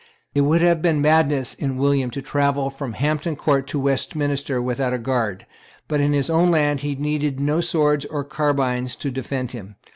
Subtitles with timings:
[0.33, 4.93] It would have been madness in William to travel from Hampton Court to Westminster without
[4.93, 5.45] a guard;
[5.87, 9.75] but in his own land he needed no swords or carbines to defend him.